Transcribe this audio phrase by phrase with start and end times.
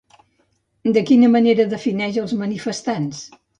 [0.95, 3.25] De quina manera defineix els manifestants?